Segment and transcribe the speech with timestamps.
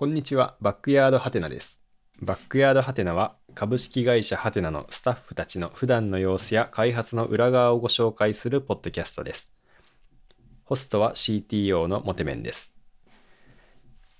[0.00, 1.78] こんにちは、バックヤードハテナです。
[2.22, 9.52] バックヤードハテナは株式会社ハテナのスタッフたちの普段の様子や開発の裏側をご紹介するポッドキャストです。
[10.64, 12.74] ホストは CTO のモテメンです。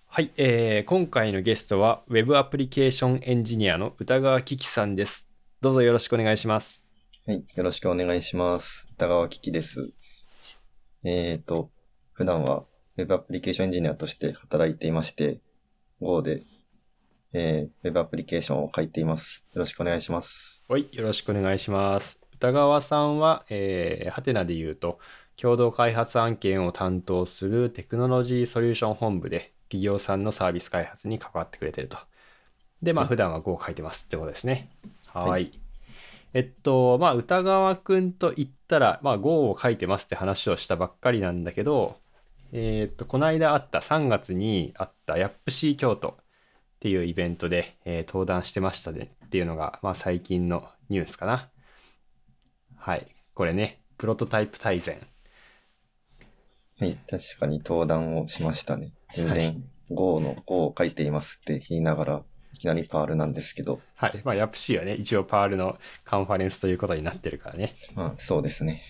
[0.07, 5.31] はい、えー今回のゲストは Web アプリケーションエンジニアの歌川キキさんです。
[5.63, 6.85] どうぞよろしくお願いします。
[7.27, 7.43] はい。
[7.57, 8.87] よろしくお願いします。
[8.99, 9.97] 田川キキです。
[11.05, 11.71] えーと、
[12.13, 12.67] 普段は
[12.99, 15.41] Web アプリケーションエンジニアとして働いていまして、
[16.01, 16.43] Go で、
[17.33, 19.47] えー、Web アプリケーションを書いています。
[19.53, 20.65] よろしくお願いします。
[20.69, 22.19] はい、よろしくお願いします。
[22.35, 24.99] 歌川さんは、えー、ハテナで言うと、
[25.37, 31.99] 共同開発案件を担当するテクノロジーソリューション本部で、企業さんのサービス開発に関わってくれてると。
[32.83, 34.71] で、まあ、はい普段は Go を書いてますってことですね。
[35.07, 35.31] はい。
[35.31, 35.53] はい
[36.33, 41.97] えっと、まあ、歌川くんと言ったら、まあ、Go を書いてますって話をしたばっかりなんだけど、
[42.53, 46.15] えっと、この間あった3月にあった YAPC 京都っ
[46.81, 51.51] ていうイベントで、えー登壇してましたねっていうのが、まあ、最近のニュースかな。
[52.77, 53.07] はい。
[53.35, 55.07] これね、プロトタイプ大全。
[56.79, 56.97] はい。
[57.09, 58.93] 確かに登壇をしましたね。
[59.15, 64.23] 全然 Go の Go を書いていますって言いながら、いきなりパールなんですけど、はい。
[64.25, 67.75] まあ、YAPC はね、一応パールのカンファレンスということになってるからね。
[67.95, 68.83] まあそうですね。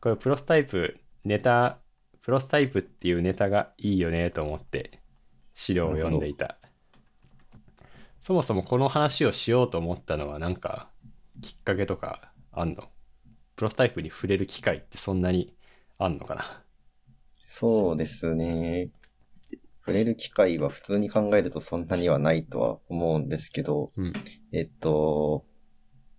[0.00, 1.78] これプロトタイプ、ネタ、
[2.22, 5.00] プロトタイプっていうネタがいいよねと思って
[5.54, 6.58] 資料を読んでいた。
[8.22, 10.90] そもそもこの話をしようと思ったのはなんか
[11.40, 12.84] きっかけとかあんの？
[13.56, 15.54] プロトタイプに触れる機会ってそんなに
[15.98, 16.62] あんのかな？
[17.40, 18.90] そうですね。
[19.80, 24.12] 触れる機会は普通に考えるとそんなにはないとは思うんですけど、うん。
[24.52, 25.44] えっと、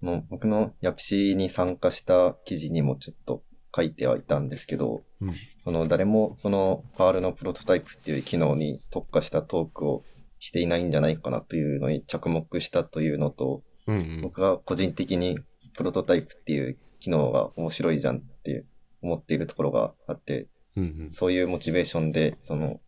[0.02, 3.44] もう僕のヤプシーに参加した記事にもちょっと
[3.76, 5.34] 書いてはいたんですけど、うん。
[5.64, 10.04] その誰もそのパールのプロトタイプっていう機能に特化したトークを
[10.40, 14.22] していないんじゃないかなというのに着目したというのと、うんうん。
[14.22, 15.40] 僕が個人的に
[15.76, 18.66] プロトタイプっていう機能が面白いじゃんって
[19.02, 21.10] 思っているところがあって、うんうん。
[21.12, 22.80] そういうモチベーションで、その、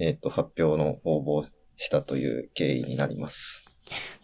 [0.00, 3.68] えっ、と、発表の応募をしたという経緯になります。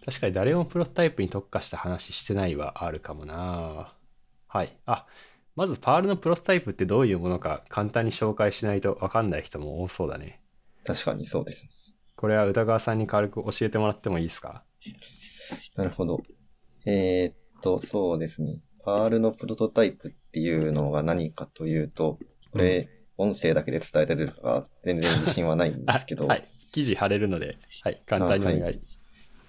[0.04, 3.94] 確かに誰もプロトタイプに特化した話してないはあるかもな
[4.46, 4.76] はい。
[4.86, 5.06] あ、
[5.56, 10.41] まずパールのプロトタイプってどういうものか簡単に紹介しないとわかんない人も多そうだね。
[10.84, 11.70] 確かにそうですね。
[12.16, 14.64] これは宇田川さんに軽く教えてもらってもいいですか？
[15.76, 16.20] なるほど。
[16.87, 18.60] えーっと、そうですね。
[18.84, 22.19] パールのプロトタイプっていうのが何かというと、
[22.53, 26.44] これ、音声だけで伝えられるかが全然自信はないんですけど、あ はい。
[26.72, 28.03] 記事貼れるので、はい。
[28.06, 28.62] 簡単にお願い。
[28.62, 28.81] あはい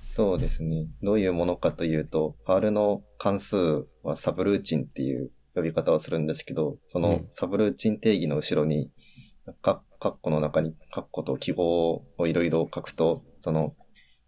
[0.08, 0.88] そうですね。
[1.02, 8.92] どういうものかというと、パールの関数はサブルーチンっていう呼び方をするんですけど、そうのんサブルーチン定義の後ろに、
[9.62, 13.74] かカッコの中にカッコと記号をいろいろ書くと、その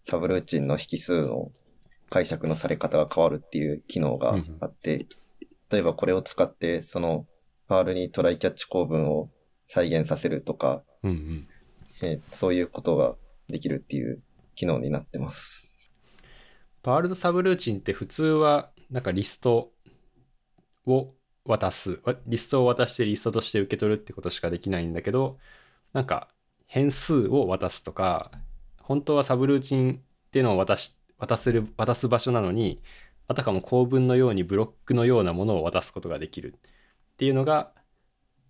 [0.05, 1.51] サブルーチンの引数の
[2.09, 5.05] 解釈のされ方が変わるっていう機能があって、
[5.69, 7.25] 例えばこれを使って、その
[7.67, 9.29] パールにトライキャッチ構文を
[9.67, 11.47] 再現させるとか、うんうん。
[12.01, 13.15] えーそういうことが
[13.49, 14.21] できるっていう
[14.55, 15.73] 機能になってます。
[16.83, 19.71] パールとサブルーチンって普通は、なんかリスト
[20.85, 21.13] を
[21.47, 21.99] 渡す。
[22.03, 25.39] わリストを渡してリストとして受け取るってことしかできないんだけど、
[25.93, 26.29] なんか
[26.67, 28.31] 変数を渡すとか、
[28.81, 32.81] 本当はサブルーチンっていうのを渡し、渡せる、渡す場所なのに、
[33.27, 36.59] あたかも構文のようにブロックのようなものを渡すことができるっ
[37.17, 37.71] ていうのが、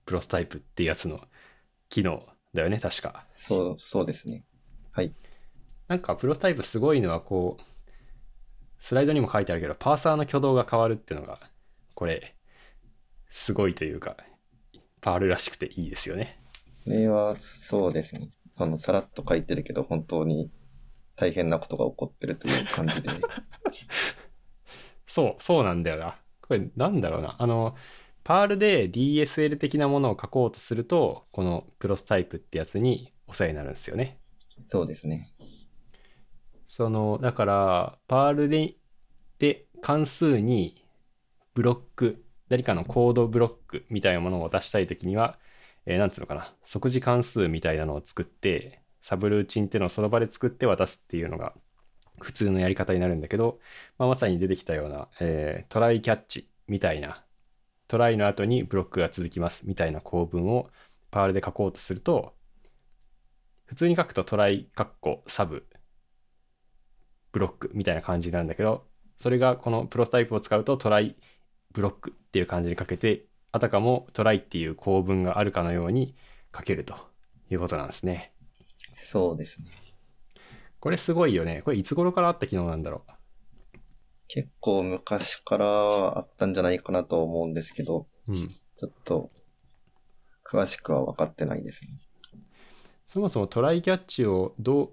[0.05, 1.21] プロトタイプっていうやつの
[1.89, 3.25] 機能だよね、確か。
[3.33, 4.43] そう、そうですね。
[4.91, 5.13] はい。
[5.87, 7.63] なんかプロトタイプすごいのはこう、
[8.79, 11.39] スライドにも書いてあるけど、パーサーの挙動が変わるっていうのが、
[11.95, 12.36] これ、
[13.29, 14.17] すごいというか、
[15.01, 16.39] パールらしくていいですよね。
[16.83, 18.29] これは、そうですね。
[18.53, 20.51] その、さらっと書いてるけど、本当に
[21.15, 23.09] 大変なことが起こってるという感じで。
[25.05, 26.19] そう、そうなんだよな。
[26.41, 27.35] これなんだろうな。
[27.39, 27.75] あの、
[28.23, 34.19] パールで DSL 的なものを書こうとすると、このプロトタイプってやつにお世話になるんですよね。
[34.65, 35.33] そうですね。
[36.65, 38.75] その、だから、パールで、
[39.39, 40.83] で関数に
[41.53, 45.39] ブロック、何かのコードブロックみたいなものを渡したいときには、
[45.85, 51.53] えーなんつうのかな、即時関数みたいなのを作って、サブルーチンっていうのをその場で作って渡すっていうのが
[52.19, 53.59] 普通のやり方になるんだけど、
[53.97, 57.23] まあ、まさに出てきたような、えートライキャッチみたいな、
[57.87, 60.69] トライの後にブロックが続きますみたいな構文を
[61.11, 62.35] パールで書こうとすると、
[63.65, 65.67] 普通に書くとトライ、カッコ、サブ、
[67.31, 68.87] ブロックみたいな感じになるんだけど、
[69.19, 71.15] それがこのプロトタイプを使うとトライ、
[71.77, 76.15] ブロックっていう感じにかけて、あたかもトライっていう構文があるかのように
[76.55, 76.95] 書けると
[77.51, 78.33] いうことなんですね。
[78.93, 79.69] そうですね。
[80.79, 81.61] これすごいよね。
[81.61, 83.05] これいつ頃からあった機能なんだろ
[84.27, 85.67] 結構昔から
[86.17, 88.31] あったんじゃないかなと思うんですけど、う。
[88.31, 88.37] うん。
[88.37, 89.29] ちょっと、
[90.43, 91.91] 詳しくは分かってないですね。
[93.05, 94.89] そもそもトライキャッチをどう、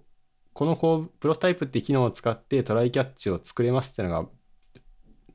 [0.52, 4.28] このこうプロトタイプって機能を使ってトライキャッチを作れますってのが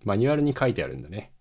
[0.03, 1.33] マニュアルに書いてあるんだね。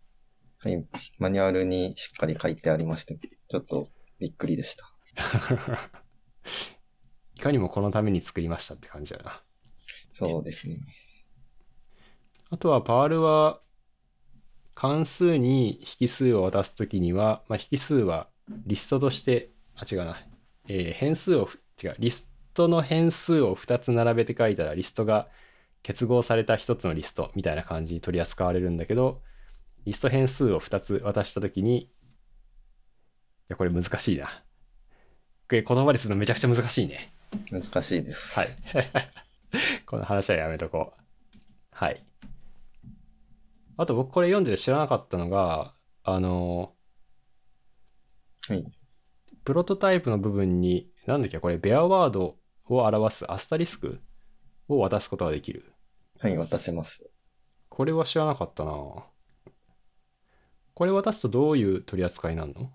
[0.60, 0.84] はい。
[1.18, 3.88] マニュアルにしっかり書いてありまして、ちょっと
[4.18, 4.90] びっくりでした。
[7.36, 9.42] いかにもこのために作りましたって感じだな。
[10.10, 10.78] そうですね。
[12.50, 13.60] あとはパールは
[14.74, 18.28] 関数に引数を渡すときには、まあ、引数は
[18.66, 20.16] リストとして、あ、違うな、
[20.68, 25.28] えー変数をふ、違う、リストの変数を2つ並べて書いたらリストが
[25.82, 29.20] 結合された1つのリストみたいな感じに取り扱われるんだけど、
[29.88, 31.90] リスト変数を2つ渡したときに、い
[33.48, 34.26] や、これ難しいな。
[34.26, 34.32] こ
[35.52, 37.10] れ言葉にするのめちゃくちゃ難しいね。
[37.50, 38.38] 難しいです。
[38.38, 38.48] はい。
[39.86, 41.02] この話はやめとこう。
[41.70, 42.04] はい。
[43.78, 46.74] あと僕これ読んでて知らなかったのが、あの、
[48.46, 48.70] はい。
[49.44, 52.36] プロトタイプの部分に、なんだっけ、これ、ベアワード
[52.66, 54.02] を表すアスタリスク
[54.68, 55.72] を渡すことができる。
[56.20, 57.08] はい、渡せます。
[57.70, 59.06] これは知らなかったな
[60.78, 62.70] これ渡すとどういう取り扱いになるの？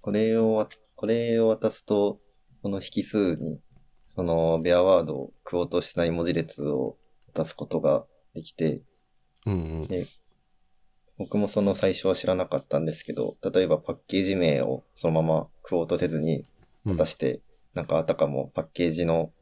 [0.00, 2.20] これをわ、これを渡すと、
[2.62, 3.58] この引数に、
[4.04, 6.98] その、ベアワードをクオートしてない文字列を
[7.34, 8.82] 渡すことができて、
[9.44, 9.88] うんうん。
[9.88, 10.04] で、
[11.18, 16.44] 僕もその最初は知らなかったんですけど、例えばパッケージ名をそのままクオートせずに
[16.86, 17.40] うん渡して、
[17.74, 19.32] なんかあたかもパッケージの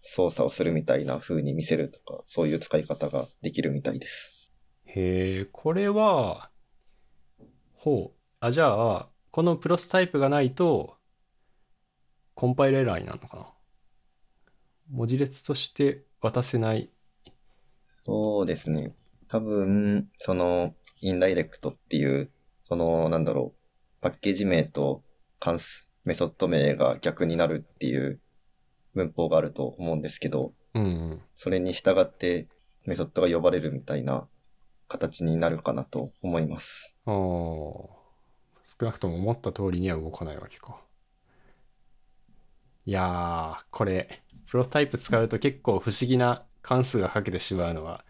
[0.00, 4.52] 操作をするみたいな風に見せるとか、そういう使い方ができるみたいです。
[4.86, 6.50] へえ、これは、
[7.84, 8.18] ほう。
[8.40, 10.96] あ、じゃあ、このプロトタイプがないと、
[12.34, 13.52] コンパイルエラーになるのかな
[14.90, 16.88] 文字列として渡せない。
[18.06, 18.94] そうですね。
[19.28, 22.30] 多分、その、インダイレクトっていう、
[22.66, 25.02] その、なんだろう、パッケージ名と
[25.38, 28.18] 関数、メソッド名が逆になるっていう
[28.94, 31.22] 文法があると思うんですけど、うんうん。
[31.34, 32.48] それに従って
[32.86, 34.26] メソッドが呼ばれるみたいな
[34.88, 36.98] 形になるかなと思います。
[37.06, 37.94] ああ、少
[38.80, 40.80] なくとも思った通りには動かないわけか。
[42.86, 48.04] いやー、これ、プロトタイプ使うと結構不思議な関数が書けてしまうのは、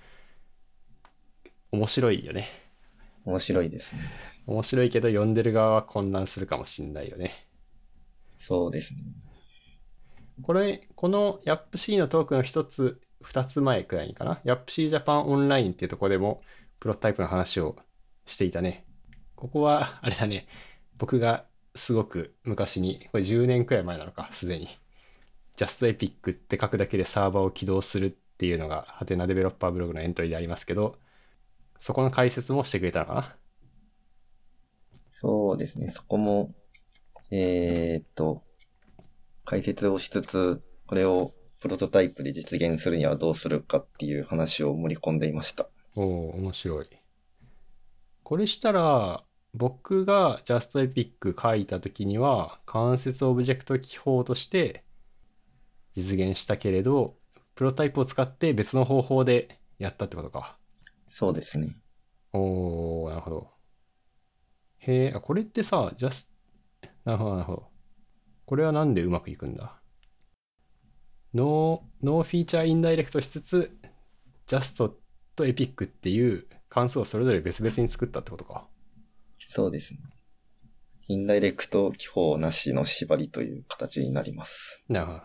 [1.71, 2.49] 面白いよね。
[3.25, 4.03] 面白いですね。
[4.47, 7.47] 面白いけど読んでる側は混乱するかもしんないよね。
[8.37, 9.01] そうですね。
[10.43, 16.43] これ、この YAPC のトークの一つ、二つ前くらいにかな？YAPC Japan オンラインっていうところでも、
[16.85, 17.77] プロトタイプの話を
[18.27, 18.85] していたね。
[19.37, 20.47] ここは、 あれだね。
[20.99, 24.69] 僕がすごく昔に、これ10年くらい前なのか、すでに。
[25.57, 30.99] JustEpic って書くだけでサーバーを起動するっていうのが、ハテナデベロッパーブログのエントリーでありますけど、
[31.81, 33.37] そこの解説もしてくれたのかな？
[35.09, 35.89] そうですね。
[35.89, 36.51] そこも、
[37.31, 38.43] えーっと、
[39.47, 45.71] 解説をしつつ、これをプロトタイプで実現するにはどうするかっていう話を盛り込んでいました。
[45.97, 46.89] おお面白い。
[48.23, 54.85] これしたら、僕が JustEpic 書いたときには、間接オブジェクト記法として
[55.95, 57.17] 実現したけれど、
[57.55, 60.59] プロトタイプを使って別の方法でやったってことか。
[61.07, 61.77] そうですね。
[62.33, 63.51] おー、なるほど。
[64.79, 66.27] へえ、あこれってさ、Just、
[67.05, 67.69] なるほど、なるほど。
[68.47, 69.81] これはなんでうまくいくんだ？
[71.33, 73.77] no, no feature indirect しつつ、
[74.49, 74.83] Just
[75.35, 78.67] と Epic っていう関数をそれぞれ別々に作ったってことか。
[79.49, 80.01] そうですね。
[81.07, 84.85] インダイレクト記法なしの縛りという形になります。
[84.89, 85.21] なるほど。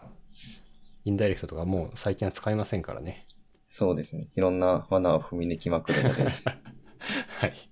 [1.06, 3.26] インダイレクトとかもう最近は使いませんからね。
[3.70, 4.28] そうですね。
[4.36, 6.24] いろんな罠を踏み抜きまくるので、
[7.40, 7.70] はい。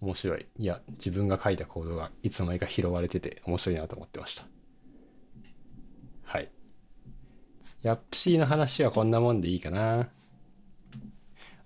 [0.00, 0.46] 面白い。
[0.58, 4.46] いや、自分が書いたコードがいつの間にか拾われてて面白いなと思ってました。
[6.24, 6.50] はい。
[7.82, 10.10] ヤップシーの話はこんなもんでいいかな。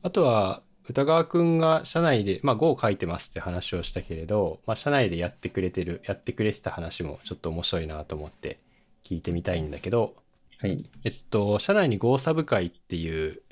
[0.02, 8.58] あとは、歌川くんが社内で、まあ Go 書いてますって話をしたけれど、まあ社内でやってくれてる、やってくれてた話もちょっと面白いなと思って
[9.04, 10.16] 聞いてみたいんだけど、
[10.58, 10.84] はい。
[11.04, 13.42] えっと、社内に Go サブ会っていう、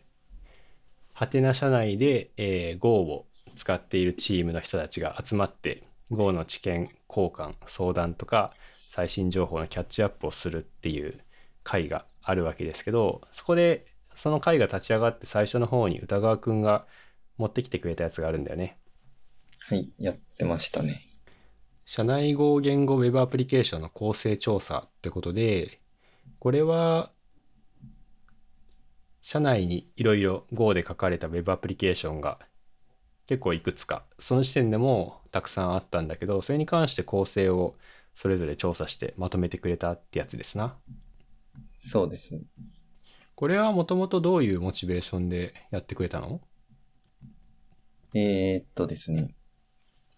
[1.13, 8.55] ハテナ社内で、えー Go を使っているチームの人たちが集まって、Go の知見交換、相談とか、
[8.91, 11.21] 最新情報のキャッチアップをするっていう
[11.63, 13.87] 会があるわけですけど、そこで、
[14.19, 16.87] その会が立ち上がって最初の方に歌川くんが
[17.37, 18.77] 持ってきてくれたやつがあるんだよね。
[19.61, 19.93] はい。
[19.99, 21.03] やってましたね。
[21.85, 25.81] 社内語言語ウェブアプリケーションの構成調査ってことで、
[26.41, 27.13] これは、
[29.23, 32.39] 社内にいろいろ Go で書かれた Web アプリケーションが
[33.27, 37.77] 結構いくつか、その時点でもたくさんあったんだけど、それに関して構成を
[38.17, 40.77] それぞれ調査してまとめてくれたってやつですな。
[41.79, 42.41] そうです。
[43.39, 46.41] これはもともとどういうモチベーションでやってくれたの？
[48.13, 49.33] えーっとですね。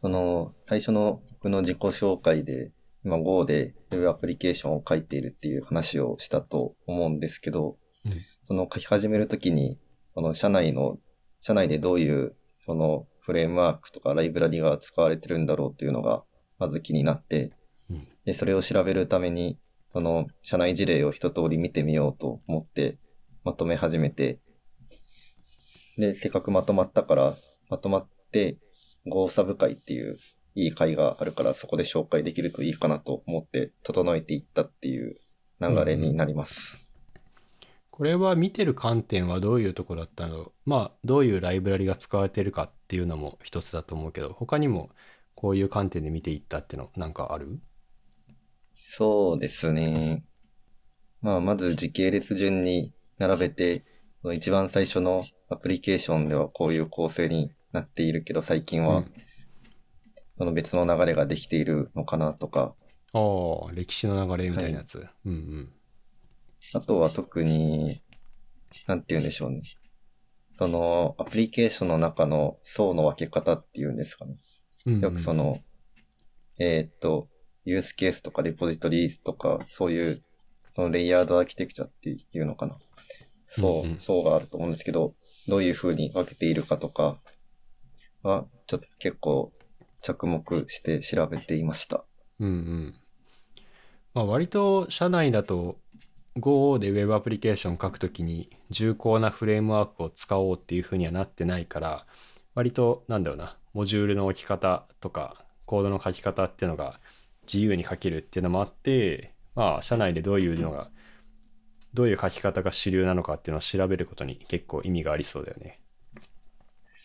[0.01, 2.73] その、最初の僕の自己紹介で、
[3.05, 8.13] 今 Go で Web アプリケーションを書いているっていう話をしたと思うんですけど、うん。
[8.45, 9.77] その書き始めるときに、
[10.15, 10.97] この社内の、
[11.41, 16.25] 社内でどういう、そのフレームワークとかライブラリが使われてるんだろうっていうのが、
[16.59, 17.53] まず気になって、
[17.91, 18.09] うん。
[18.25, 19.59] で、それを調べるために、
[19.89, 22.97] その社内事例を一通り見てみようと思って、
[23.45, 24.39] まとめ始めて、
[25.97, 27.35] で、せっかくまとまったから、
[27.69, 28.59] まとまって、
[29.07, 30.17] Go サブ会っていう
[30.55, 35.19] いい会があるから、そこで紹介できるといいかなと思って、整えていったっていう
[35.61, 36.93] 流れになります。
[37.91, 40.53] これは見てる観点はどういうところだったの？
[40.65, 44.89] まあどういうライブラリが使われてるかっていうのも一つだと思うけど他にも
[45.35, 47.61] こういう観点で見ていったっていうのなんかある？
[48.75, 50.25] そうですね。
[51.21, 53.85] まあ、まず時系列順に並べて、
[54.35, 59.13] 一番最初のアプリケーションではこういう構成になっているけど、最近はうん
[60.41, 62.75] その別の流れができているのかなとか、
[63.13, 63.19] あ
[63.69, 65.73] あ歴史の流れみたいなやつ、うんうん
[66.75, 68.03] あとは特に、
[68.87, 69.61] なんて言うんでしょうね。
[70.55, 74.37] その、アプリケーションの中の層の分け方っていうんですかね。
[74.87, 75.59] うんうんよくその、
[76.59, 77.29] えーっと、
[77.65, 80.23] ユースケースとかレポジトリとか、そういう、
[80.71, 82.79] そのレイヤードアーキテクチャっていうのかな。
[83.51, 85.15] そう、層があると思うんですけど、
[85.49, 87.19] どういう風に分けているかとか
[88.23, 89.53] は、ちょっと結構
[90.01, 92.05] 着目して調べていました。
[92.39, 92.95] うんうん
[94.15, 95.79] まあ割と社内だと
[96.39, 102.07] Go で Web アプリケーション書くときに重厚なフレームワークを使おうっていうふうにはなってないから
[102.55, 107.01] 割となんだろうなモジュールの置き方とかコードの書き方っていうのが
[107.47, 110.91] 自由に書けるっていうのもあってまあ社内でどういうのが
[111.95, 115.81] どういう書き方が主流なのかっていうのを調べることに結構意味がありそうだよね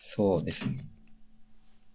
[0.00, 0.86] そうですね。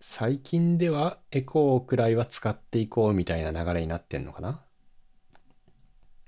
[0.01, 4.61] 最近ではエコーくらいは使っていこうみたいな流れになってんのかな？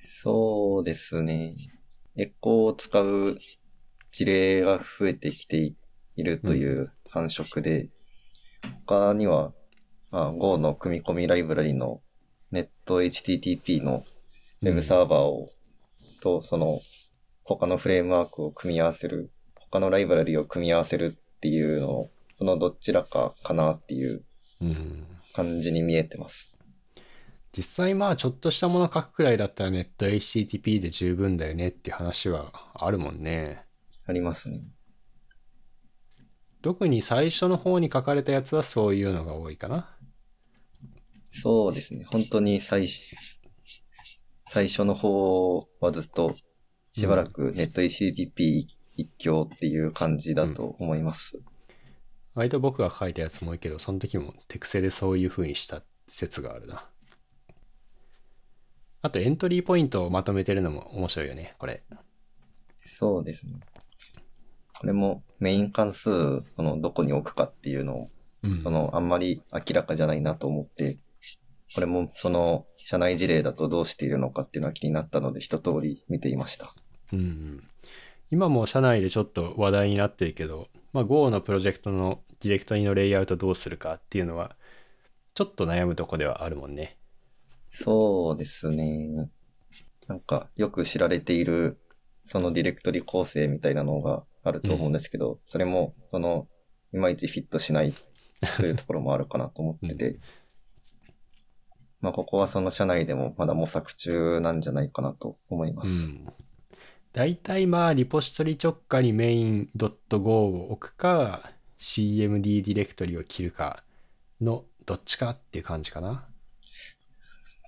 [0.05, 1.55] そうですね。
[2.15, 3.37] エコーを使う
[4.11, 5.75] 事例が増えてきてい
[6.23, 7.89] るという感触で、
[8.85, 9.53] 他には、
[10.11, 12.01] まあ、Go の組み込みライブラリの
[12.53, 14.05] NetHTTP の
[14.61, 15.49] Web サーバーを、
[16.23, 16.79] と、その、
[17.43, 24.23] 他のフレームワークを組み合わせる、他のライブラリを組み合わせるっていうのを、そのどちらかかなっていう
[24.61, 26.59] うん感じに見えてます。
[27.55, 33.63] 実際まあちょっとしたもの書くくらいだったらネット HTTP で十分だよねっていう話はあるもんね。
[34.07, 34.63] ありますね。
[36.61, 39.95] 特に最初の方に書かれたやつはそういうのが多いかな。
[41.31, 42.05] そうですね。
[42.09, 43.01] 本当に最初、
[44.53, 46.35] 最初の方はずっと
[46.93, 51.41] しばらくネット HTTP 一強っていう感じだと思います。
[52.35, 56.87] 割と僕が書いたやつも多いけど、その時も手癖でそういう風にした説があるな。
[59.01, 61.81] あとエントリーポイントをまとめてるのも面白いよね、これ。
[62.85, 63.53] そうですね。
[64.79, 68.09] これもメイン関数、そのどこに置くかっていうのを、
[68.43, 68.61] うん。
[68.61, 70.99] そのあんまり明らかじゃないなと思って、
[71.73, 76.73] これもその社内事例だとどうしているのかっていうのは気になったので一通り見ていました。
[77.11, 77.63] うんうん、
[78.31, 84.55] 今も社内でちょっと話題になってるけど、まあ、Go のプロジェクトのディレクトリのレイアウトどうするかっていうのは、
[85.33, 86.97] ちょっと悩むとこではあるもんね。
[87.69, 89.29] そうですね。
[90.07, 91.79] なんか、よく知られている、
[92.23, 96.47] そのディレクトリ構成みたいなのがあると思うんですけど、それも、その、
[96.93, 97.93] いまいちフィットしない
[98.57, 100.19] というところもあるかなと思ってて、
[102.03, 106.11] まあ、ここはその社内でもまだ模索中なんじゃないかなと思います。
[106.11, 106.27] うん。
[107.13, 113.83] 大体まあ、リポジトリ直下に main.go を置くか、CMD ディレクトリを切るか
[114.41, 116.27] のどっちかっていう感じかな。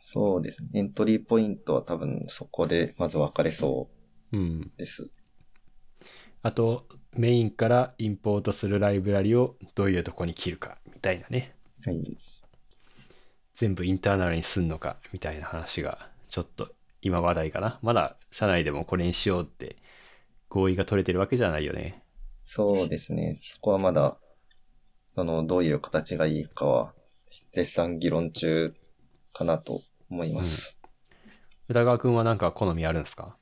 [0.03, 0.69] そうですね。
[0.73, 3.87] エントリーポイントは多分そこでまず分かれそ
[4.33, 4.59] うん。
[4.61, 5.09] うです。
[6.41, 11.55] あと、メインからインポートするライブラリをどういうとこに切るかみたいなね。
[11.85, 12.03] はい。
[13.55, 16.69] 全部インターナルにすんのかみたいな話がちょっと
[17.01, 17.79] 今話題かな。
[17.81, 19.77] まだ社内でもこれにしようって
[20.50, 22.03] 合意が取れてるわけじゃないよね。
[22.43, 23.35] そうですね。
[23.35, 24.17] そこはまだ、
[25.07, 26.93] その、どういう形がいいかは、
[27.53, 28.74] 絶賛議論中
[29.33, 30.77] かなと思います。
[31.67, 33.38] 歌川くんはなんか好みあるんですか？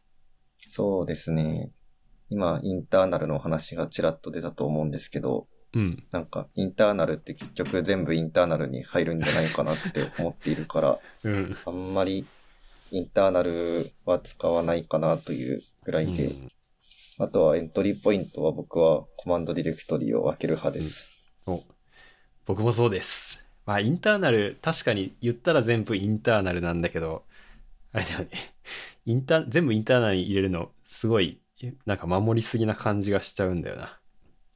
[0.58, 1.72] そうですね。
[2.30, 6.04] 今、インターナルの話がちらっと出たと思うんですけど、うん。
[6.12, 11.58] なんか、インターナルって結局全部インターナルに入るんじゃないかなって思っているから、 うん。
[11.66, 12.26] あんまり
[12.92, 16.52] インターナルは使わないかなというぐらいで、うん
[17.20, 21.36] あとはエントリーポイントは僕はコマンドディレクトリを分ける派です。
[21.46, 21.62] お
[22.46, 23.40] 僕もそうです。
[23.68, 27.24] まあ、インターナル、確かに言ったら全部インターナルなんだけど、
[27.92, 28.30] あれだよね。
[29.06, 31.40] インター、全部インターナルに入れるの、すごい、
[31.86, 34.00] なんか守りすぎな感じがしちゃうんだよな。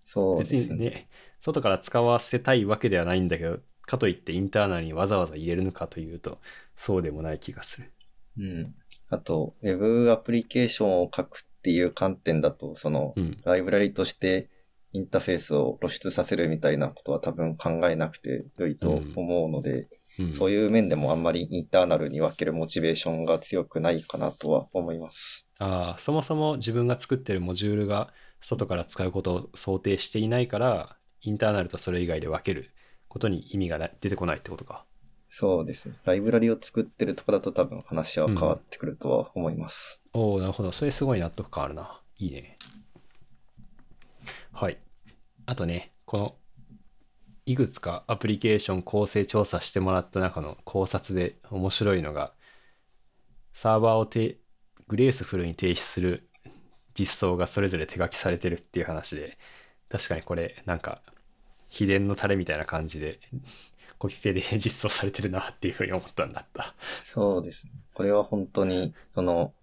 [0.08, 0.78] 別そうですね。
[0.78, 1.10] にね、
[1.42, 6.40] 外から使わせたいわけではないんだけど、かといってインターナルにわざわざ入れるのかというと、
[6.76, 7.92] そうでもない気がする。
[8.38, 8.76] うん。
[9.10, 13.38] あと、ウェブアプリケーションを書くっていう観点だと、その、うん。
[13.44, 14.50] ライブラリとして
[14.94, 19.88] インターフェースを露出させるみたいなことは多分考えなくて良いと思うので、
[20.20, 25.48] うん、そういう面でもあんまりインターナルに分けるモチベーションが強くないかなとは思います。
[25.60, 32.72] ああ、そもそも自分が作ってるモジュールが外から使うことを想定していないから、インターナルとそれ以外で分ける
[33.08, 34.86] ことに意味がな出てこないってことか。
[35.29, 35.96] そうですね。
[36.06, 40.01] ライブラリを作ってるとこだと多分話は変わってくるとは思います。
[40.13, 40.72] おおなるほど。
[40.72, 42.01] それすごい納得感あるな。
[42.17, 42.58] いいね。
[44.53, 44.77] はい。
[45.46, 46.36] あとね、この、
[47.46, 52.34] いくつかアプリケーション構成調査してもらった中の考察で面白いのが、
[53.53, 54.39] サーバーをて
[54.88, 56.27] グレースフルに停止する
[56.98, 59.38] 実装がそれぞれ手書きされてるっていう話で、
[59.89, 61.01] 確かにこれ、なんか、
[61.70, 63.20] 秘伝のタレみたいな感じで、
[64.00, 66.75] コピペで 実装されてるなっていうふうに思ったんだった。
[67.01, 67.74] そうですね。
[67.94, 69.54] これは本当に、その、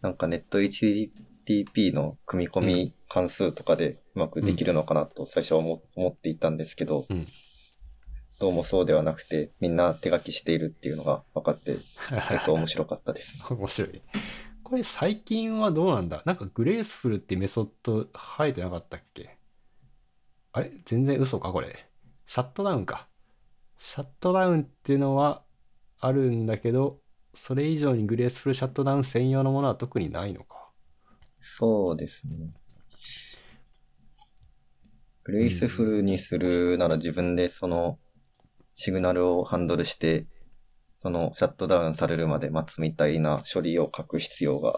[0.00, 7.26] なんかネット HTTP の組み込み関数とかでうまくできるのかなと最初は思思っていたんですけど、うん
[8.38, 13.42] どうもそうではなくて、みんな手書きしているっていうのが分かって、ちょっと面白かったです。
[13.48, 14.02] 面白い。
[14.68, 16.24] これ最近はどうなんだ？
[16.26, 19.38] なんかグレースフルってメソッド生えてなかったっけ？
[20.50, 20.72] あれ？
[20.84, 21.52] 全然嘘か？
[21.52, 21.88] これ。
[22.26, 23.06] シャットダウンか。
[23.78, 25.44] シャットダウンっていうのは
[26.00, 26.98] あるんだけど、
[27.32, 30.68] それ以上にグレースフルシャットダウン専用のものは特にないのか。
[31.38, 32.48] そうですね。
[35.22, 38.00] グレイスフルにするなら自分でその
[38.74, 40.26] シグナルをハンドルして、
[41.06, 44.74] そのシャットダウンされるまで待つみたいな処理を書く必要が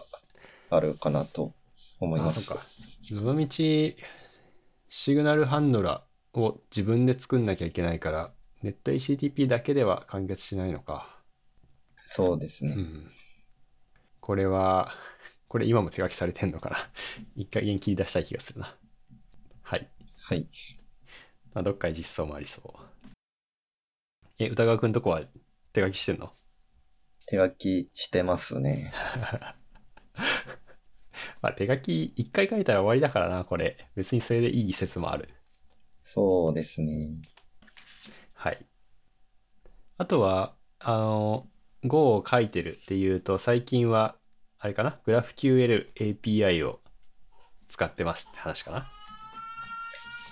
[0.69, 1.53] あるかなと
[1.99, 2.37] 思います。
[2.37, 2.63] あそっか。
[3.01, 3.95] その道、シ
[5.15, 11.17] グナルハンドラーを自分で作んなきゃいけないから、ネット HTTP だけでは完結しないのか。
[12.05, 12.75] そうですね。
[12.77, 13.11] うん。
[14.19, 14.93] これは、
[15.47, 16.77] これ今も手書きされてんのかな。
[17.35, 18.77] 一回元気出したい気がするな。
[19.63, 19.89] はい。
[20.15, 20.47] はい。
[21.55, 23.07] まあ、どっかに実装もありそう。
[24.37, 25.23] え、歌川くんとこは
[25.73, 26.31] 手書きしてんの？
[27.27, 28.91] 手書きしてますね。
[31.41, 33.77] まあ、手書き一回書いたら終わりだからな、これ。
[33.95, 35.29] 別にそれでいい説もある。
[36.03, 37.09] そうですね。
[38.33, 38.65] はい。
[39.97, 41.47] あとは、あの、
[41.83, 44.15] Go を書いてるっていうと、最近は、
[44.57, 46.81] あれかな ?GraphQL API を
[47.69, 48.91] 使ってますって話かな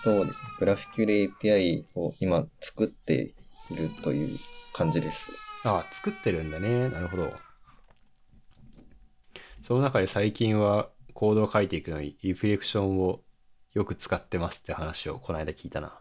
[0.04, 0.50] そうですね。
[0.60, 3.37] グラフ QL API を今作ってい
[3.76, 4.38] るという
[4.74, 5.32] 感じです。
[5.64, 6.90] ああ、作ってるんだね。
[6.90, 7.34] なるほど。
[9.64, 13.22] その中で最近はコードを書いていくのにリフレクションを
[13.74, 16.00] よく使ってますって話をこの間聞いたな。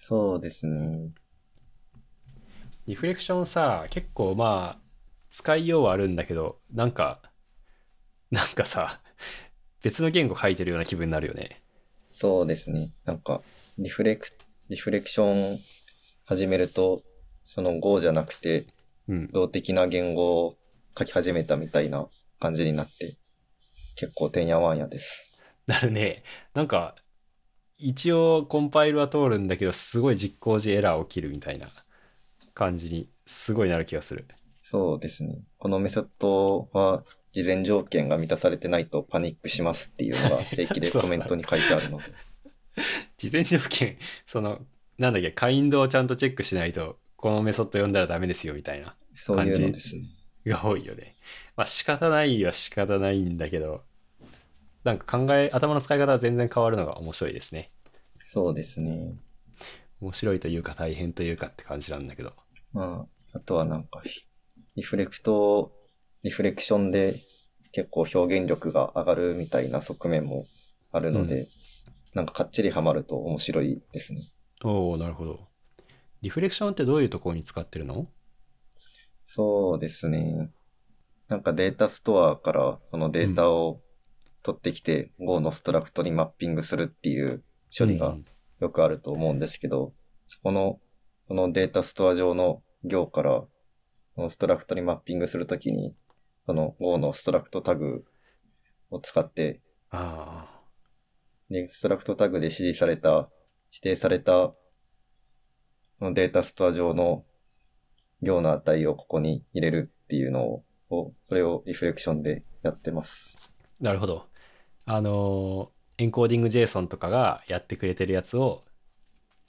[0.00, 1.12] そうですね。
[2.86, 4.84] リフレクションさ、結構まあ、
[5.30, 7.22] 使いようはあるんだけど、なんか、
[8.30, 9.00] なんかさ、
[9.82, 11.62] 別の言語書いてるような気分になるよね。
[12.10, 12.90] そうですね。
[13.04, 13.42] なんか、
[13.78, 14.28] リフレク、
[14.68, 15.58] リフレクション
[16.24, 17.02] 始めると、
[17.44, 18.64] その Go じゃなくて、
[19.08, 19.28] うん。
[19.28, 20.56] 動的な言語を
[20.98, 22.06] 書き始めたみたいな
[22.40, 23.14] 感じになって、
[23.96, 25.42] 結構てんやわんやです。
[25.66, 26.24] なるね。
[26.54, 26.94] なんか、
[27.76, 31.68] 一応コンパイルは通るんだけど、すごい実行時エラー起きるみたいな
[32.54, 34.26] 感じに、すごいなる気がする。
[34.62, 35.42] そうですね。
[35.58, 42.04] このメソッドは、事前条件が満たされてないとパニックしますっていうのが平気で コメントに書いてあるので。
[43.16, 44.60] 事前条件、その、
[44.98, 50.04] なんだっけ、カインドをちゃんとチェックしないと、このメソッド読んだらダメですよみたいな、そういうのですね。
[50.46, 51.16] が多いよね。
[51.56, 53.82] まあ仕方ないは仕方ないんだけど、
[54.84, 57.70] なんか考え、頭の使い方は全然変わるのが面白いですね。
[58.24, 59.14] そうですね。
[60.00, 62.34] 面白いというか大変というかって感じなんだけど。
[62.72, 64.02] まあ、あとはなんか、
[64.76, 65.72] リフレクト、
[66.22, 67.14] リフレクションで
[67.72, 70.44] 結構表現力が上がるみたいな側面も
[70.92, 71.48] あるので、
[72.12, 74.22] なんかかっちりハマると面白いですね。
[74.64, 75.46] おおなるほど。
[76.22, 78.08] リフレクションってどういうところに使ってるの？
[79.26, 80.50] そうですね。
[81.28, 83.80] なんかデータストアからそのデータを
[84.42, 87.44] 取ってきて Go のストラクトにマッピングするっていう
[87.76, 88.24] 処理がうん
[88.60, 89.92] よくあると思うんですけど、
[90.26, 90.78] そこの、
[91.28, 93.50] このデータストア上の行から、こ
[94.16, 95.94] の struct にマッピングするときに、
[96.46, 98.04] その Go のストラクトタグ
[98.90, 100.60] を使って、ああ。
[101.50, 103.28] で、 struct tag で指示された、
[103.74, 104.54] 指定された、
[106.00, 107.24] データストア上の
[108.22, 113.36] 行の値をここに入れるっていうのを、をそれをリフレクションでやってます。
[113.80, 114.28] なるほど。
[114.84, 118.64] あのーエンコーディング JSON とかがやってくれてるやつを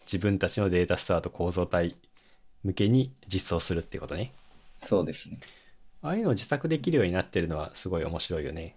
[0.01, 1.97] 自分たちのデータストアと構造体
[2.63, 4.31] 向けに実装するっていうことね。
[4.83, 5.39] そうですね。
[6.03, 8.75] ああいうのを自作できるようになってるのはすごい面白いよね。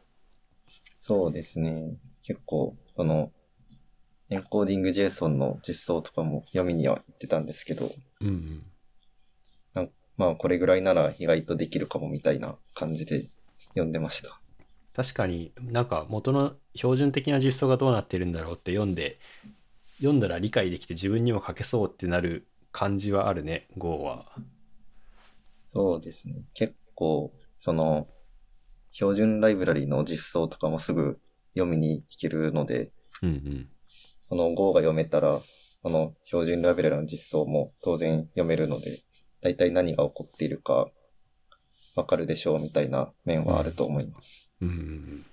[0.99, 1.97] そうですね。
[2.23, 3.33] 結構、その、
[4.31, 7.89] エンコーディング JSON の実装とかも読みには行ってたんですけど、
[8.21, 8.63] うん
[9.75, 9.91] うん。
[10.17, 13.29] まあこれぐらいなら意外とできるかもみたいな感じで
[13.69, 14.41] 読んでました。
[14.95, 19.19] 確かになんか元の標準的な実装がどうなってるんだろうって読んで
[19.99, 24.27] 読んだら理解できて自分にも書けそうってなる感じはあるね Go は。
[25.67, 26.37] そうですね。
[26.55, 28.09] 結構、その、
[28.93, 31.21] 標準ライブラリの実装とかもすぐ
[31.55, 32.91] 読みに行けるので、
[33.23, 33.69] うんうん。
[34.29, 35.41] その Go が読めたら、
[35.83, 38.99] この標準ライブラリの実装も当然読めるので、
[39.41, 40.89] 大体何が起こっているか
[41.97, 44.53] わかるでしょうみたいな面はあると思います。
[44.61, 45.27] うんうん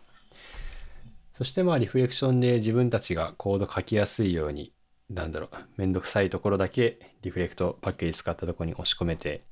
[1.37, 4.71] そしてまあリフレクションで自分たちがコード書きやすいように
[5.09, 9.43] なんだろうめんどくさいところだけリフレクトパッケージ使ったところに押し込めて、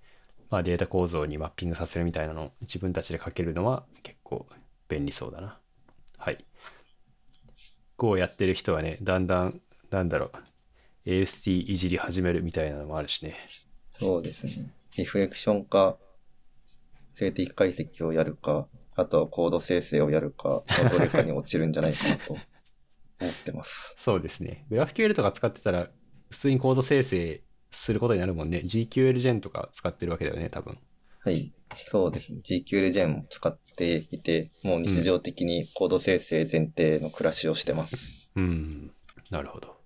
[0.49, 4.47] まあ、データ構造にマッピングさせるみたいなのを自分たちで書けるのは結構
[4.87, 5.59] 便利そうだな。
[6.17, 6.45] はい。
[7.97, 10.53] Go をやってる人はねだんだんなんだろう
[11.05, 13.35] AST いじり始めるみたいなのもあるしね。
[13.99, 14.73] そうですね。
[14.97, 15.97] リフレクションか、
[17.13, 22.41] 静的解析をやるか、あとはコード生成をやるか、のどれかに落ちるんじゃないかなと思
[23.29, 23.97] ってます。
[24.01, 24.65] そうですね。
[24.69, 25.89] GraphQL とか使ってたら、
[26.29, 28.61] 普通にコード生成することになるもんね。
[28.65, 30.79] GQLGen とか使ってるわけだよね、多分。
[31.23, 31.53] はい。
[31.73, 32.39] そうですね。
[32.43, 38.29] GQLGen も使っていて、もう日常的にコード生成前提の暮らしをしてます。
[38.35, 38.91] うん。
[39.29, 39.77] なるほど。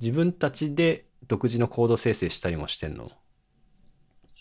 [0.00, 3.10] 自分たちで独自のコード生成したりもしてんの？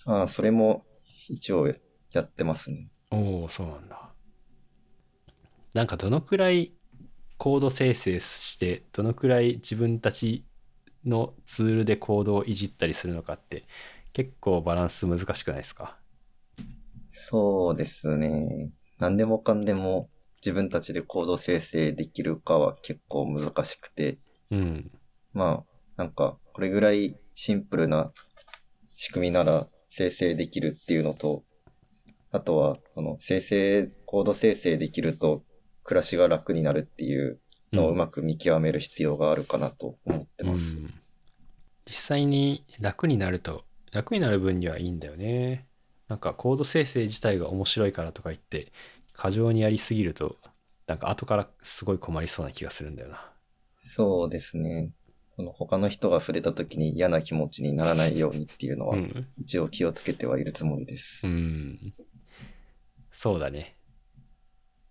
[0.05, 0.85] ああ、それも
[1.29, 1.67] 一応
[2.11, 2.89] やってますね。
[3.11, 4.09] おおそうなんだ。
[5.73, 6.73] なんかどのくらい
[7.37, 10.45] コード生成して、どのくらい自分たち
[11.05, 13.65] のツールでコードをいじったりするのかって、
[14.13, 15.97] 結構バランス難しくないですか？
[17.09, 18.71] そうですね。
[18.99, 24.19] 何でもかんでも自分たちでコード生成できるかは結構難しくて、
[24.51, 24.91] うん。
[25.33, 28.11] まあ、なんか、これぐらいシンプルな
[28.87, 31.43] 仕組みなら生成できるっていうのと、
[32.31, 35.43] あとは、その生成、コード生成できると
[35.83, 37.39] 暮らしが楽になるっていう
[37.71, 40.77] のをうまく見極める必要があるかなと思ってます。
[40.77, 40.93] うん
[41.85, 45.67] 実際に楽になると楽になる分にはいいんだよね。
[46.07, 48.71] なんかコード生成自体が面白いからとか言って
[49.13, 50.37] 過剰にやりすぎると
[50.87, 53.31] なんか後からすごい困りそうな気がするんだよな。
[53.85, 54.91] そうですね。
[55.35, 59.27] その他の人が触れた時に嫌な気持ちにならないようにっていうのは、うん。
[59.37, 61.27] 一応気をつけてはいるつもりです。
[61.27, 61.93] うん。
[63.11, 63.75] そうだね。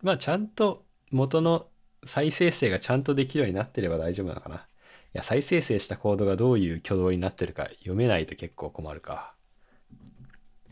[0.00, 1.68] まあちゃんと元の
[2.04, 4.56] 再生成がちゃんとできるようになってれば大丈夫なのかな。
[4.56, 4.58] い
[5.12, 9.34] や再生成したコードがどういう挙動になってるか読めないと結構困るか。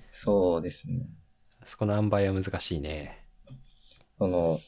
[0.09, 1.07] そうですね。
[1.65, 3.25] そこの塩梅は難しいね。
[4.19, 4.59] その、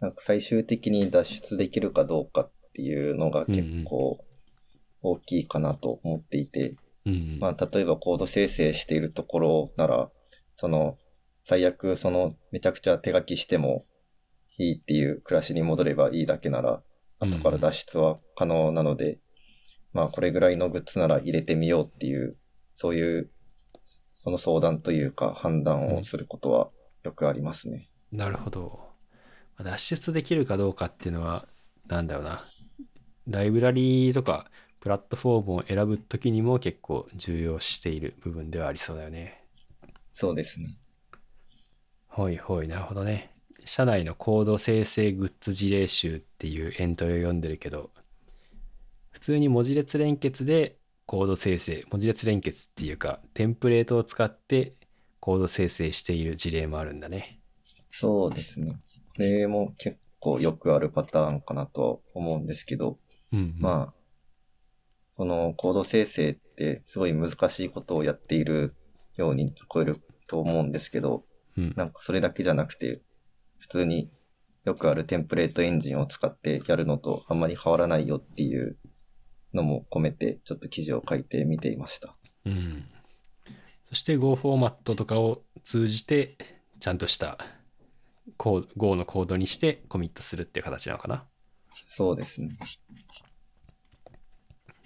[0.00, 4.24] なんか最終的に脱出できるかどうかっていうのが結構
[5.02, 10.10] 大きいかなと思っていて、うんまあ例えばコード生成しているところなら、
[10.56, 10.98] その、
[11.44, 13.86] 最悪そのめちゃくちゃ手書きしても
[14.58, 16.82] いいっていう暮らしに戻ればいいだけなら、うん
[17.20, 19.18] 後から脱出は可能なので、
[19.92, 22.36] まあこれぐらいのグッズなら入れてみようっていう、
[22.74, 23.30] そういう、
[24.12, 26.70] その相談というか判断をすることは
[27.04, 27.88] よくありますね。
[28.12, 28.80] なるほど。
[29.58, 31.48] 脱出できるかどうかっていうのは、
[31.88, 32.44] なんだろうな。
[33.26, 34.50] ライブラリーとか
[34.80, 39.44] プラットフォームを選ぶときにも結構重要視している部分ではありそうだよね。
[40.12, 40.76] そうですね。
[42.06, 43.32] ほいほい、なるほどね。
[43.68, 47.90] 社内のコード生成グッズ事例集っていうエントリーを読んでるけど、
[49.10, 54.72] 普通に文字列連結でコード生成、文字列連結っていうか、テンプレートを使って
[55.20, 57.40] コード生成している事例もあるんだね。
[57.90, 58.72] そうですね。
[59.14, 62.98] これも結構よくあるパターンかなとは思うんですけど、
[63.34, 63.56] うん、うん。
[63.58, 63.94] まあ、
[65.12, 68.74] そのコード生成ってすごい難しいことをやっている
[69.16, 71.26] ように聞こえると思うんですけど、
[71.58, 71.74] うん。
[71.76, 73.02] なんかそれだけじゃなくて、
[73.58, 74.10] 普通に
[74.64, 78.76] よくあるテンプレートエンジンを使ってやるのとあんまり変わらないよっていう
[79.54, 82.16] のも込めて、ちょっと記事を書いてみていました。
[82.44, 82.84] うん。
[83.88, 86.36] そして Go フォーマットとかを通じて、
[86.80, 87.38] ちゃんとした
[88.36, 91.24] コ Go のコードにしてコミットするっていう形なのかな。
[91.86, 92.58] そうですね。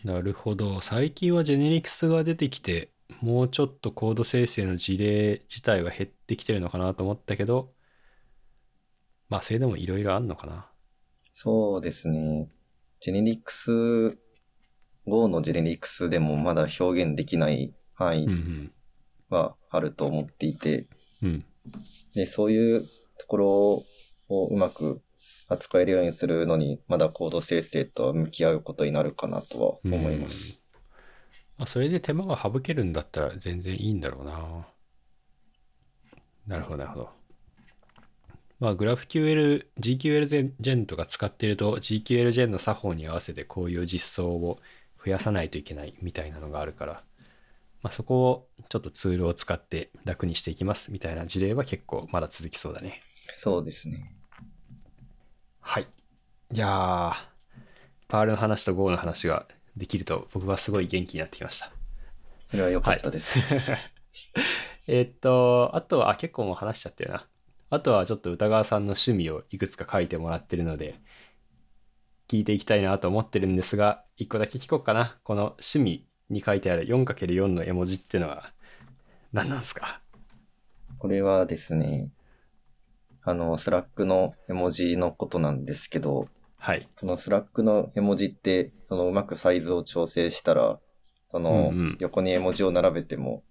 [0.05, 0.81] なるほど。
[0.81, 7.73] 最近はジェネリクスが出てきて、もうちょっとコード生成の事例自体は減ってきてるのかなと思ったけど、
[9.33, 10.67] まあ、それでもいろいろあんのかな。
[11.33, 12.51] そうですね。
[13.01, 14.11] ジェネリクス、
[15.07, 18.73] Go のジェネリクスでもまだ表現できない範囲うんうん。
[19.31, 20.87] はあると思っていて、
[21.23, 21.45] うん。
[22.15, 23.49] で、そういうところ
[24.29, 25.01] をうまく
[25.49, 30.63] 扱えるようにするのに、まだコード生成とは向き合うことになるかなとは思います。
[31.57, 34.69] まあ、それで手間が省けるんだったら全然いいんだろうな。
[36.47, 37.22] なるほど、なるほど。
[38.63, 44.61] まあ、GraphQL、GQL ジェンとか使ってると、GQL ジェンの作法に合わせてこういう実装を
[45.05, 47.03] 増やさないといけないみたいなのがあるから、
[47.83, 53.03] まあ、そこをちょっとツールを使って楽にしていきますみたいな事例は結構まだ続きそうだね。
[53.37, 54.15] そうですね。
[55.59, 55.89] はい。
[56.53, 57.15] いやー、
[58.07, 61.73] パールの話と Go の話ができると僕はすごい元気になってきました。
[62.45, 63.41] それは良かったです。
[64.87, 67.27] えーっと、あとは、あ、結構もう話しちゃったよな。
[67.73, 71.01] あとはちょっと歌川さんの趣味をいくつか書いてもらってるので、
[72.29, 75.17] 聞いていきたいなと思ってるんですが、一個だけ聞こうかな。
[75.25, 78.53] この趣味に書いてある 4×4 の絵文字ってのは
[79.33, 80.03] 何なんですか？
[80.99, 82.11] これはですね、
[83.23, 86.87] あの、 Slack の絵文字のことなんですけど、はい。
[87.01, 90.79] この Slack の絵文字って、そのうまくサイズを調整したら、
[91.31, 93.43] その横に絵文字を並べても、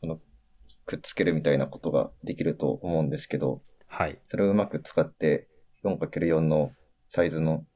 [0.00, 0.18] その
[0.88, 4.18] くっつけるみたいなことができると思うんですけど、はい。
[4.26, 5.46] それをうまく使って
[5.84, 6.72] 4×4 の
[7.10, 7.66] サイズの、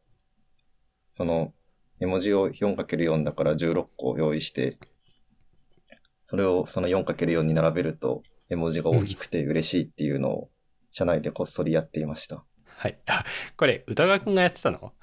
[1.19, 1.53] その
[2.01, 4.79] 絵文字を 4×4 だから16個用意して、
[6.25, 10.51] それをその 4×4 に並べると絵文字が大きくて嬉しいっていうのを
[10.91, 12.43] 社内でこっそりやっていました。
[12.65, 12.99] はい。
[13.05, 13.27] あ、
[13.59, 14.95] これ歌川くんがやってたの？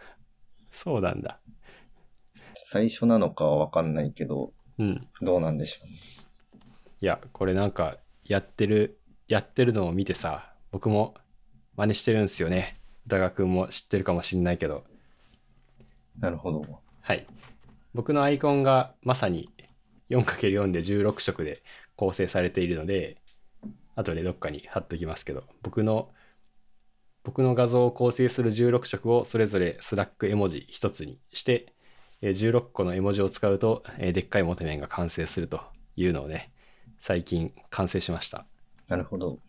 [0.72, 1.40] そうなんだ。
[2.56, 5.08] 最初なのかはわかんないけど、うん。
[5.22, 6.19] どうなんでしょうね。
[7.02, 11.16] いや、これなんかやってる、やってるのを見てさ、僕も
[11.76, 12.78] 真似してるんですよね。
[13.06, 14.84] 歌川くんも知ってるかもしんないけど。
[16.20, 16.64] なるほど。
[17.02, 17.26] はい。
[17.94, 19.50] 僕のアイコンがまさに
[20.10, 21.64] 4×4 で16色で
[21.96, 23.18] 構成されているので、
[23.96, 26.12] 後でどっかに貼っときますけど、僕の、
[27.24, 31.74] 僕の画像を構成する16色をそれぞれ Slack 絵文字一つにして、
[32.22, 35.62] えー16個の絵文字を使うと、えーでっかい motemen が完成すると
[35.96, 36.52] いうのをね、
[37.00, 38.46] 最近完成しました。
[38.88, 39.40] なるほど。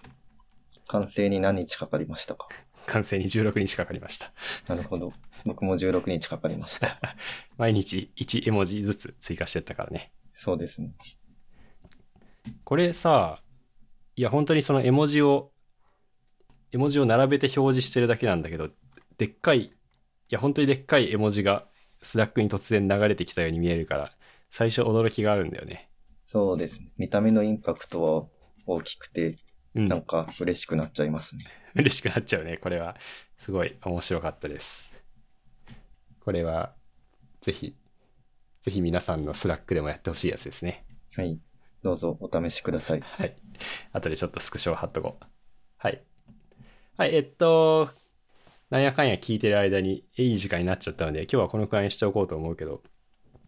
[0.86, 2.48] 完成に何日かかりましたか？
[2.86, 4.32] 完成に16日かかりました。
[4.66, 5.12] なるほど。
[5.44, 6.98] 僕も16日かかりました。
[7.56, 10.12] 毎日1絵文字ずつ追加してったからね。
[10.32, 10.92] そうですね。
[12.64, 13.42] これさ、
[14.16, 15.52] いや本当にその絵文字を、
[16.72, 18.70] 絵文字を並べて表示してるだけなんだけど、
[19.18, 19.72] でっかい、い
[20.28, 21.68] や本当にでっかい絵文字が
[22.02, 24.16] Slack に突然流れてきたように見えるから、
[24.50, 25.89] 最初驚きがあるんだよね。
[26.32, 26.92] そうですね。
[26.96, 28.24] 見た目のインパクトは
[28.64, 29.34] 大きくて、
[29.74, 31.44] うんなんか嬉しくなっちゃいますね。
[31.74, 32.56] 嬉しくなっちゃうね。
[32.56, 32.96] これは、
[33.36, 34.92] すごい面白かったです。
[36.20, 36.72] これは、
[37.40, 37.74] ぜひ、
[38.62, 40.86] ぜひ皆さんの Slack でもやってほしいやつですね。
[41.16, 41.40] はい。
[41.82, 43.00] どうぞお試しください。
[43.00, 43.36] はい。
[43.90, 45.26] 後でちょっとスクショを貼っとこう。
[45.78, 46.00] はい。
[46.96, 47.90] はい、えっと、
[48.68, 52.84] なんやかんや聞いてる間にいい時間になっちゃったので、今日はこのくらいにしておこうと思うけど、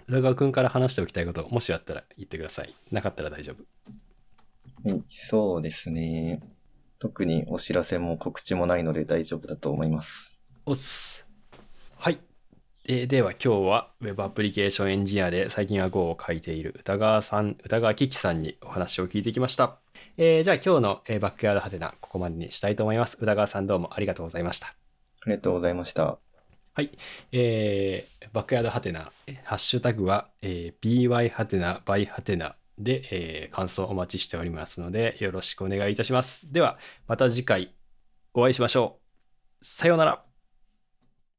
[0.09, 2.75] 宇田川くんから話しておきたいこと、もしあったら言ってください。
[2.91, 4.91] なかったら大丈夫。
[4.91, 5.03] はい。
[5.11, 6.43] そうですね。
[6.99, 10.41] 特にお知らせも告知もないので大丈夫だと思います。
[10.67, 11.27] おっす。
[11.97, 12.19] はい。
[12.85, 19.79] えーでは今日は Web アプリケーションエンジニアで最近は Go を書いている歌川さん、歌川貴樹さんにお話を聞いてきました。
[20.17, 23.17] えーじゃあ今日の、えーバックヤードハテナここまでにしたいと思います。
[23.21, 24.69] 歌川さんどうもありがとうございました。
[24.69, 24.75] あ
[25.27, 26.19] りがとうございました。
[26.75, 26.91] はい。
[27.33, 29.13] えーバックヤードハテナ、
[29.45, 36.51] ハッシュタグは、えー by ハテナ by ハテナで、えー感想お待ちしておりますので、よろしくお願いいたします。
[36.51, 37.75] では、また次回
[38.33, 39.01] お会いしましょ
[39.61, 39.65] う。
[39.65, 40.32] さようなら。